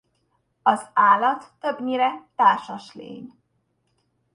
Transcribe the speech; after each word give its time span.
Az 0.63 0.89
állat 0.93 1.51
többnyire 1.59 2.27
társas 2.35 2.93
lény. 2.93 3.33